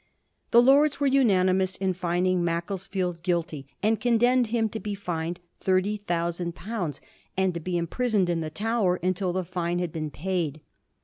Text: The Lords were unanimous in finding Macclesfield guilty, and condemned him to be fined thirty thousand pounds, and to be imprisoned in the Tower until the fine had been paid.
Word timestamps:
The 0.49 0.63
Lords 0.63 0.99
were 0.99 1.05
unanimous 1.05 1.75
in 1.75 1.93
finding 1.93 2.43
Macclesfield 2.43 3.21
guilty, 3.21 3.67
and 3.83 4.01
condemned 4.01 4.47
him 4.47 4.67
to 4.69 4.79
be 4.79 4.95
fined 4.95 5.39
thirty 5.59 5.97
thousand 5.97 6.55
pounds, 6.55 7.01
and 7.37 7.53
to 7.53 7.59
be 7.59 7.77
imprisoned 7.77 8.27
in 8.27 8.41
the 8.41 8.49
Tower 8.49 8.95
until 9.03 9.31
the 9.31 9.45
fine 9.45 9.77
had 9.77 9.91
been 9.91 10.09
paid. 10.09 10.61